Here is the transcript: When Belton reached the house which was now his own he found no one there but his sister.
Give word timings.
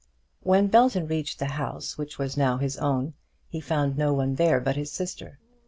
When 0.41 0.65
Belton 0.65 1.05
reached 1.07 1.37
the 1.37 1.45
house 1.45 1.95
which 1.95 2.17
was 2.17 2.35
now 2.35 2.57
his 2.57 2.75
own 2.77 3.13
he 3.47 3.59
found 3.59 3.99
no 3.99 4.15
one 4.15 4.33
there 4.33 4.59
but 4.59 4.75
his 4.75 4.91
sister. 4.91 5.37